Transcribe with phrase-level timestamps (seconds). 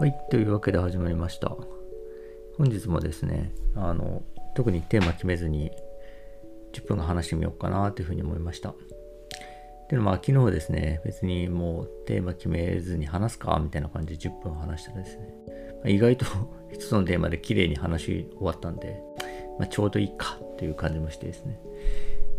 [0.00, 1.54] はい、というわけで始まりました。
[2.56, 4.22] 本日もですね、あの、
[4.54, 5.70] 特にテーマ決めずに
[6.72, 8.72] 10分話してみようかなというふうに思いました。
[9.90, 15.52] でもまあ昨日ですね、別にもうテーマ決めずに話すかみたいな感じで10分話したらですね、ま
[15.84, 16.24] あ意外と
[16.72, 19.02] 一つのテーマで綺麗に話し終わったんで、
[19.58, 21.60] まあ、ちょうどいいかっていう感じもしてですね、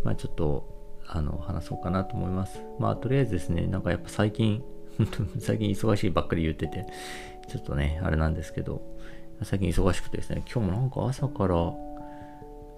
[0.03, 0.65] まあちょっと
[1.05, 2.59] あの話そうかなと思います。
[2.79, 4.63] まあとりあえずですね、なんかやっぱ最近、
[5.39, 6.87] 最近忙しいばっかり言ってて、
[7.51, 8.81] ちょっとね、あれなんですけど、
[9.43, 11.73] 最近忙しくてですね、今日もなんか朝から、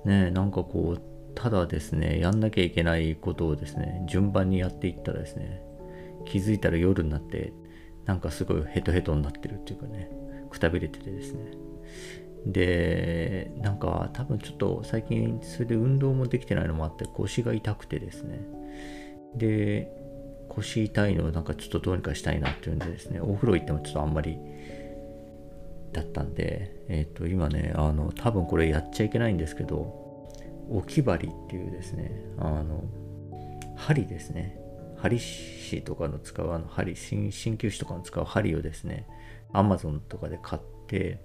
[0.03, 1.01] ね、なんかこう、
[1.35, 5.61] ただですね、やんなきゃいけないことをですね、順番にやっていったらですね、
[6.25, 7.53] 気づいたら夜になって、
[8.05, 10.09] なんかすごいヘトヘトになってるっていうかね、
[10.49, 11.51] くたびれててですね。
[12.47, 18.39] で、なんか多分ちょっと最近それで運動もできてないのもあって腰が痛くてですね。
[19.35, 20.02] で、
[20.57, 24.37] 腰痛いのをなんかちょっとどうにかしたいなっていうんでですね、お風呂行ってもちょっとあんまり
[25.91, 30.03] だったんで、えっ、と、今ね、あの、多分これやっちゃいけないんですけど、
[30.69, 32.83] 置き針っていうですね、あの、
[33.75, 34.59] 針ですね。
[34.97, 39.05] 針師とかの使うあの針、鍼灸師とかの使う針をですね、
[39.51, 41.19] アマゾンとかで買って、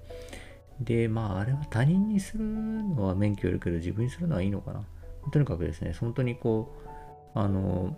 [0.81, 4.85] で、まあ、あれは他人にするのは免許いるけど、自分にするのはいいのかな。
[5.33, 6.75] とにかくですね、本当にこ
[7.35, 7.97] う、あの、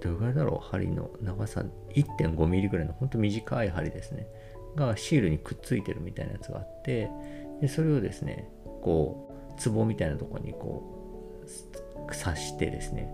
[0.00, 4.26] どれぐらいだろう、針の長さ1.5ミリぐらいの本当短い針ですね。
[4.76, 7.10] がシールにくっついてるみたいなやつがあって、
[7.60, 8.48] でそれをですね、
[8.82, 13.12] こう、壺みたいなとこにこう、刺してですね、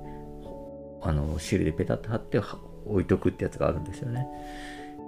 [1.03, 2.41] あの、シールでペタッと貼って
[2.87, 4.27] 置いとくってやつがあるんですよね。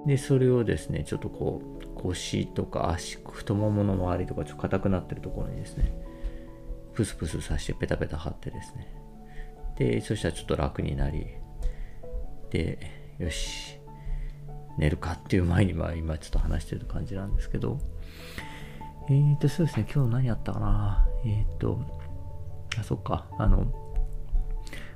[0.07, 5.93] で、それをですね、ちょっとこう、腰とか足、太ももの周りとかちょっと硬くなってるところにですね、
[6.95, 8.89] プスプス刺してペタペタ貼ってですね。
[9.77, 11.27] で、そしたらちょっと楽になり、
[12.51, 12.79] で、
[13.19, 13.79] よし、
[14.79, 17.79] 寝るかっていう前に、まあ今ちょっと話してる感じなんですけど、
[19.09, 21.09] えーと、そうですね、今日何やったかな。
[21.25, 21.81] えーと、
[22.79, 23.73] あ、そっか、あの、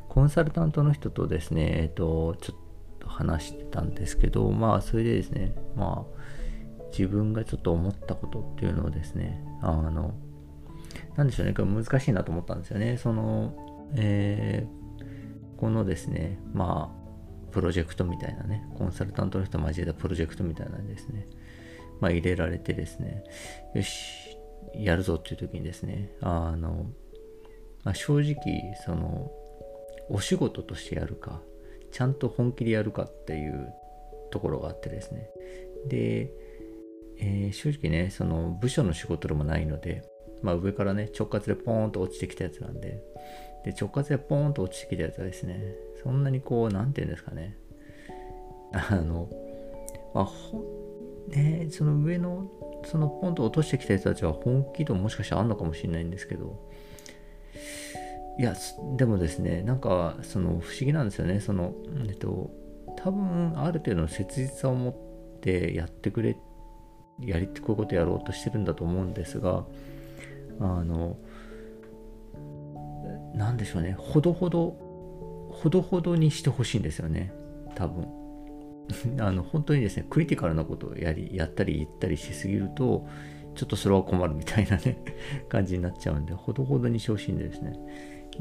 [0.08, 2.58] コンサルタントの人とですね、えっ、と、ちょっ
[2.98, 6.20] と話してたんですけど、まあそれでですね、まあ、
[6.90, 10.14] 自分がちょっと思ったことっていうのをですね、あの、
[11.16, 12.96] なんでしょうね、これ難しいなと思ったんですよね。
[12.96, 13.54] その、
[13.94, 16.99] えー、このですね、まあ、
[17.50, 21.28] プロジェクトみたいなね、コンサルタントの人交えたプロジェクトみたいなですね、
[22.00, 23.24] まあ入れられてですね、
[23.74, 24.36] よし、
[24.74, 26.86] やるぞっていう時にですね、あの、
[27.84, 29.30] まあ、正直、その、
[30.08, 31.40] お仕事としてやるか、
[31.92, 33.72] ちゃんと本気でやるかっていう
[34.30, 35.30] ところがあってですね。
[35.88, 36.32] で、
[37.18, 40.02] えー、正直ね、その部署の仕事でもないので、
[40.42, 43.02] まあ上からね、直括でポーンと落ちてきたやつなんで、
[43.64, 47.56] で、直轄でポーンと落ちてきたやつはですね、そんなにこう、なんていうんですかね、
[48.72, 49.28] あの、
[50.14, 50.64] まあ、ほ
[51.28, 52.50] ね、その上の、
[52.84, 56.70] そのポンと落としてきた人たちは本気度もしかしたらあんのかもしれないんですけど、
[58.38, 58.54] いや、
[58.96, 61.74] でもですね、なんか、その不思議なんですよね、その、
[62.06, 62.50] えっと、
[62.96, 66.36] 多分、ある程度の切実さを持ってやってくれ、
[67.20, 69.66] やり、こういうことやろうとしてるんだと思うんですが、
[70.60, 71.16] あの、
[73.34, 74.76] なんでしょうね、ほどほど、
[75.50, 77.32] ほどほどにしてほしいんですよね、
[77.74, 78.06] 多分。
[79.20, 83.06] あの、本当にですね、クリティカルなことをやり、やったり言ったりしすぎると、
[83.54, 85.02] ちょっとそれは困るみたいなね、
[85.48, 87.72] 感じになっちゃうんで、ほどほどにしてほしいんですね。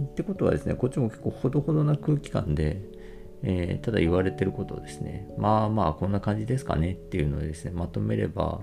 [0.01, 2.81] ってことはですね、こっちも結構ほどほどな空気感で、
[3.41, 8.61] えー、ただ言われてることをですね、まあまあこんな感じですかねっていうのをですね、まとめれば、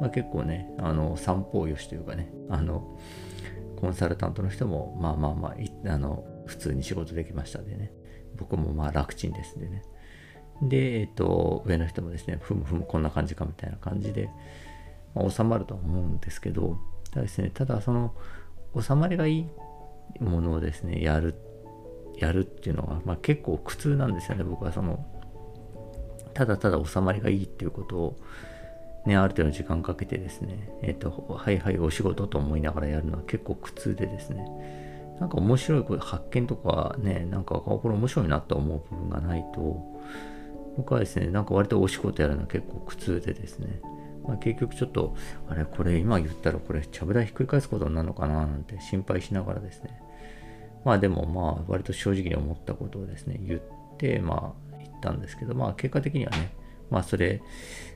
[0.00, 2.98] まあ結構ね、あの、三方よしというかね、あの、
[3.76, 7.92] コンサルタントの人も、まあまあまあ、あの、普通に仕事できましたでね。
[8.36, 9.82] 僕もまあ楽ちんですんでね。
[10.62, 14.30] で、えっ、と、上の人もですね、ふむふむこんな感じかみたいな感じで、
[15.14, 16.78] まあ、収まるとは思うんですけど、
[17.10, 18.14] ただですね、ただその、
[18.80, 19.48] 収まりがいい
[20.20, 21.34] ものをですね、やる、
[22.16, 25.04] やるっていうのは、まあ結構苦痛なんですよね、僕はその、
[26.32, 28.18] ただただ収まりがいいっていうことを、
[29.06, 34.44] ね、ある程度時間かけてですね、えっ、と、はいはいお仕事と思いながらやるのは結構苦痛でですね、
[35.20, 39.82] なんか面白いこ発見とかね、なんかこれ面白いなと思う部分がないと、
[40.76, 43.80] 僕はですね、なんか割とお仕事やるのは結構苦痛でですね、
[44.26, 45.14] まあ、結局ちょっと、
[45.48, 50.00] あれ、これ今言ったらこれ、ちゃぶ台ひっくり返すことになるのかななんて心配しながらですね、
[50.84, 53.60] まあでもまあ割と正直に思ったことをですね、言っ
[53.96, 56.52] て、まあ言ったんですけど、まあ結果的にはね、
[56.90, 57.42] まあそれ、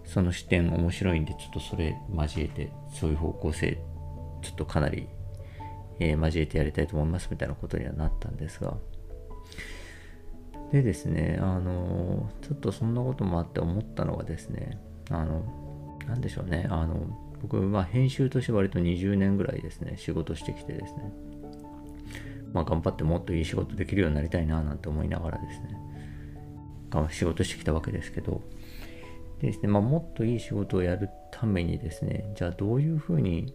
[0.04, 3.78] その視点面白いんで、ちょっとそれ交えて、そういう方向性、
[4.42, 5.08] ちょっとかなり、
[6.00, 8.76] えー、交えてやりたいと思いますみたいなことにはなったんですが、
[10.72, 16.66] でですね、あの、ちょっとそんなこともあって思ったのがですね、あの、なんでしょうね。
[16.70, 17.06] あの、
[17.42, 21.12] 僕、まあ、編集として割と20年ぐらいですね、仕事してきてですね。
[22.52, 25.76] まあ、頑張ってもっといい仕事できるようになりたいな、なんて思いながらですね、
[27.10, 28.42] 仕事してきたわけですけど、
[29.40, 33.54] でですね、まあ、もっといい仕事をやるためにですね、じゃあどういうふうに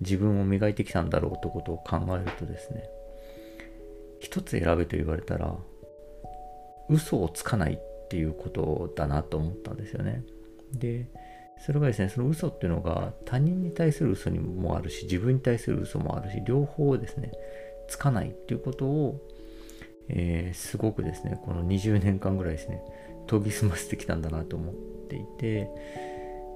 [0.00, 2.88] 自分を磨いてきたんだろうということを考えるとですね、
[4.20, 5.54] 一つ選べと言われたら、
[6.88, 10.22] 嘘をつかないっていうことだなと思ったんですよね。
[10.72, 11.06] で、
[11.58, 17.32] それがですね、その嘘っていうのが他人に対する嘘にもあるし、自分に対する嘘もあるし、両方ですね、
[17.88, 19.20] つかないっていうことを、
[20.08, 22.82] えー、すごくですね、この20年間ぐらいですね、
[23.30, 24.74] 研ぎ澄ませてきたんだなと思っ
[25.08, 25.70] ていて、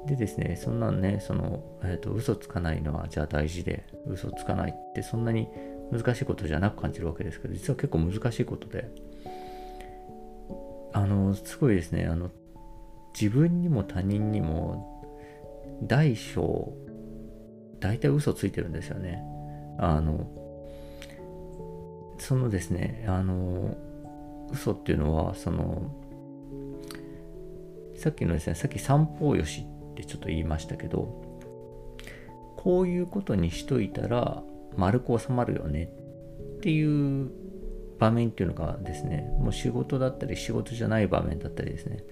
[0.07, 5.49] でですね、そんなんね、その、えっ、ー、と、嘘つかないのはじゃあ大事で、嘘つかないってそんなに
[5.91, 8.91] 難しいことじゃなく感じるわけですけど、実は結構難しいことで、
[10.93, 12.31] あの、すごいですね、あの、
[13.19, 14.91] 自分にも他人にも、
[15.83, 16.73] 大小、
[17.81, 19.23] 大体嘘ついてるんですよね。
[19.79, 20.31] あの、
[22.19, 23.77] そのですね、あの、
[24.53, 26.04] 嘘っていうのは、その、
[28.05, 31.41] さっきのですね、さっき三方よしってちょっと言いましたけど
[32.55, 34.43] こういうことにしといたら
[34.77, 37.31] 丸く収まるよねっていう
[37.99, 42.05] 場面っていうのがですねもう仕事だったり仕事じゃない場面だったりですね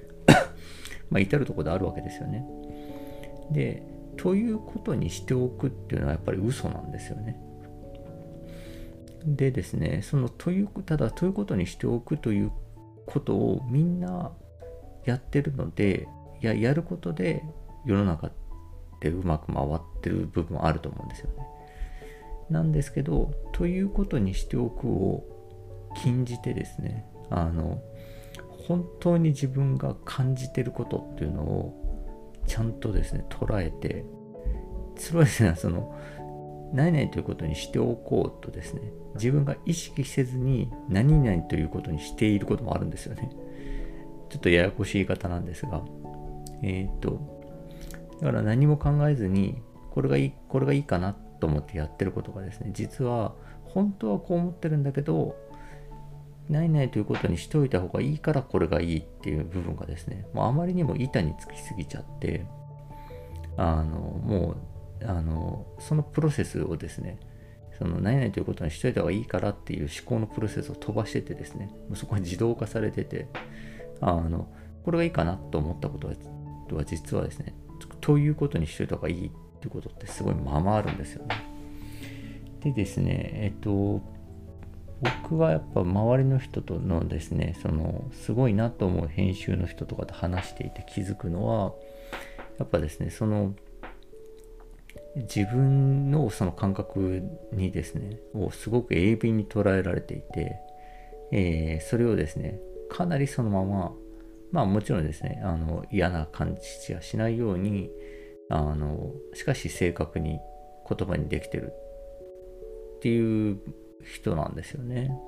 [1.10, 2.46] まあ至るところであるわけですよね。
[3.50, 3.82] で
[4.16, 7.38] ということにしておくっていうのはやっぱり嘘なんですよね。
[9.26, 12.50] でですねそのというただということにしておくという
[13.04, 14.32] ことをみんな
[15.04, 16.08] やってるので
[16.40, 17.42] ややることで
[17.84, 18.32] 世の中っ
[19.00, 21.46] てうまく回ってる部分あると思うんですよね。
[22.50, 25.24] なんですけど、ということにしておくを
[25.96, 27.80] 禁じてですね、あの、
[28.68, 34.04] 本当に自分が感じてることっていうのをちゃんとですね、捉えて、
[34.96, 35.98] それはですね、その、
[36.72, 43.30] 何々ということにしておこうとですね、自分が意識せずに何々ということにしていることもあるんですよね。
[44.32, 45.82] ちょっとややこしい言い方なんですが、
[46.62, 47.20] えっ、と、
[48.22, 55.36] だから何も考えずに、これがいい、これがいいかなと思ってやってることがですね、実は本当はこう思ってるんだけど、
[56.48, 62.46] ないないということにしておいた方がいいからこれがいいっていう部分がですね、もうあまりにも板につきすぎちゃって、
[63.58, 64.56] あの、も
[65.02, 67.18] う、あの、そのプロセスをですね、
[67.78, 73.26] その何々ということにしといた方がいいからっていう思考のプロセスを飛ばしててですね、もうそこに自動化されてて、
[74.02, 74.52] あの、
[74.84, 76.08] これがいいかなと思ったこと
[76.76, 77.54] は実はですね、
[78.00, 81.36] ということにしといた方がいいってことってすごいままあるんですよね。
[82.60, 84.02] でですね、えっと、
[85.00, 91.72] 僕はやっぱ周りの人とのですね、そのすごいなと思う編集の人とかと話していて気づくのは、
[92.58, 93.54] やっぱですね、その
[95.16, 97.22] 自分のその感覚
[97.52, 100.56] にですね、をすごく鋭敏に捉えられていて、
[101.32, 102.60] えー、それをですね、
[102.92, 103.92] かなりそのまま
[104.52, 106.56] まあもちろんですね、あの嫌な感
[106.86, 107.90] じはしないように、
[108.50, 110.38] あの、しかし正確に
[110.88, 111.72] 言葉にできてる
[112.96, 113.58] っていう
[114.04, 115.18] 人なんですよね。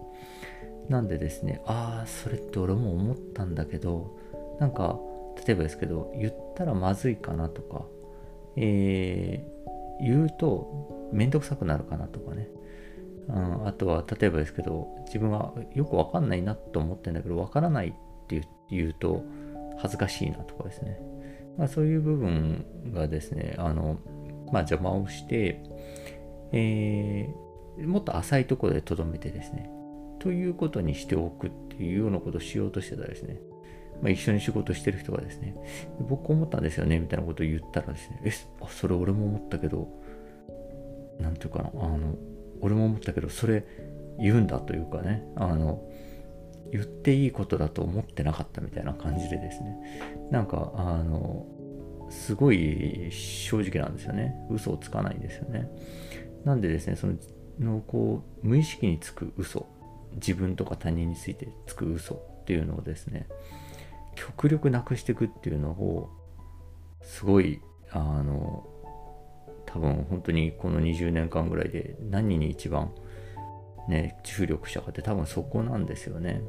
[0.91, 4.15] なんでですね、ああ、それって俺も思ったんだけど、
[4.61, 5.01] なんか、
[5.47, 7.87] 例えばですけど、言ったらまずいかなとか、
[8.57, 12.49] えー、言うとめんどくさくなるかなとかね。
[13.29, 17.93] うん、あとは、例えばですけど、自分はよくわかんないなと思ってんだけど、わからないっ
[18.29, 19.25] て言うと
[19.79, 20.99] 恥ずかしいなとかですね。
[21.57, 23.99] まあ、そういう部分がですね、あの、
[24.53, 25.63] まあ、邪魔をして、
[26.53, 29.71] えー、もっと浅いところでとどめてですね、
[30.19, 33.41] ということにしておくっていうようなことをしようとしてたらですね、
[34.03, 35.57] まあ、一緒に仕事してる人がですね、
[36.01, 39.89] 僕思ったんですよね、みたいなことを言ったらですね、え、あ、それ俺も思ったけど、
[41.21, 42.15] なんていうかな、あの、
[42.65, 43.65] 俺も思ったけど、それ
[44.19, 45.87] 言うんだというかね、あの、
[46.73, 50.29] 言っていいことだと思ってなかったみたいな感じでですね。
[50.31, 51.47] なんかあの
[52.11, 54.35] すごい正直なんですよね。
[54.51, 55.69] 嘘をつかないんですよね。
[56.45, 57.15] なんでですねその
[57.61, 59.67] のこう無意識につく嘘。
[60.15, 63.27] 自分とか他人についてつく嘘っていうのをですね
[64.15, 66.11] 極力なくしていくっていうのを
[67.03, 68.67] すごいあの
[69.75, 72.93] 多分本当にこの20年間ぐらいで何に一番
[73.89, 76.43] ね注力したかって多分そこなんですよね。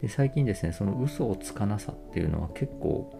[0.00, 3.12] で最近ですねその嘘をつかなさっていうのは結構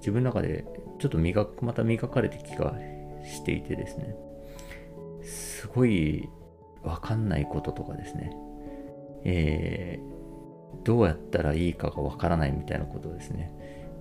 [0.00, 0.66] 自分の中で
[0.98, 2.74] ちょっと磨くまた磨かれて気が
[3.24, 4.14] していてですね。
[5.22, 6.28] すごい
[6.82, 8.30] 分かんないこととかですね。
[9.24, 13.54] えー、どうやったらいいかが分からないみたいなことをですね。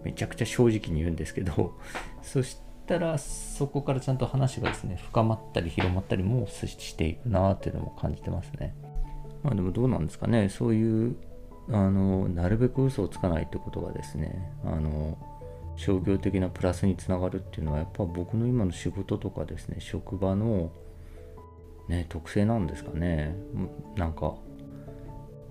[0.04, 1.78] めちゃくちゃ正直に言うんですけど、
[2.22, 8.76] そしてたらそこからちゃんと話がですね、深まったり広まったりもしていくなっていうのも感じてますね。
[9.44, 11.16] まあでもどうなんですかね、そういう、
[11.70, 15.18] あの、なるべく嘘をつかないってことがですね、あの、
[15.76, 20.74] 商業的なプラスにつながるっていうのはやっぱ僕の今の仕事とかですね職場の
[21.88, 23.34] ね特性なんですかね
[23.96, 24.36] なんか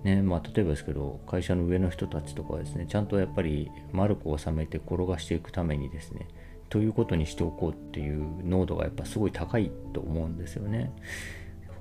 [0.03, 6.27] ねまあ例えばですけど会社の上の人たちとかはですねちゃんとやっぱり丸く収めて転がしていくためにですね
[6.69, 10.93] ということにしておこうっていう濃度がやっぱすごい高いと思うんですよね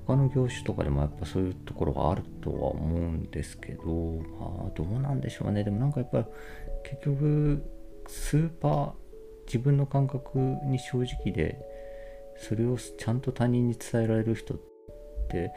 [0.07, 3.85] 他の業種とかでもやっぱそういうところがあるとは思うんですけど
[4.41, 6.27] まあどうなんでしょうねでもなんかやっぱ
[6.83, 7.63] 結局
[8.07, 8.93] スーパー
[9.47, 11.59] 自分の感覚に正直で
[12.39, 14.59] それをちゃんと他人に伝えられる人っ
[15.29, 15.53] て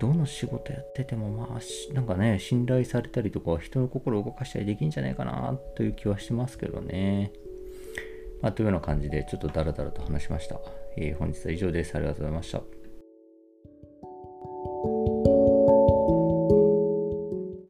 [0.00, 7.32] どの仕事やっててもまあなんかね信頼されたりとか人の心を動かしたりできんじゃないかなという気はしてますけどね。
[8.42, 10.60] まあ、というような感じでちょっとダラダラと話しました。
[10.96, 11.94] えー、本日は以上です。
[11.96, 12.81] ありがとうございました。